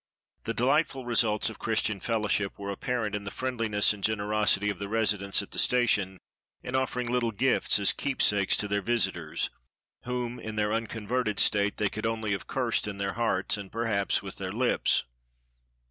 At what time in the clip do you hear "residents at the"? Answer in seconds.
4.89-5.59